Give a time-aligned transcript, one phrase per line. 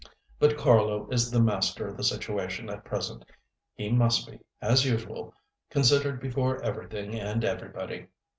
[0.39, 5.31] But Carlo is the master of the situation at present—he must be, as usual,
[5.69, 8.07] considered before everything and everybody.